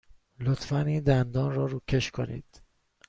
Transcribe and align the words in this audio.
لطفاً 0.39 0.79
این 0.79 0.99
دندان 1.03 1.55
را 1.55 1.65
روکش 1.65 2.11
کنید. 2.11 2.61